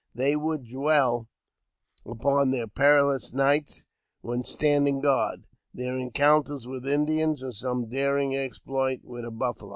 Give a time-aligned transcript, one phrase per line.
[0.15, 1.27] They would dwell
[2.07, 3.85] upon their perilous nights
[4.21, 5.43] when standing guard;
[5.75, 9.69] their en counters with Indians, or some daring exploit, with a buffalo.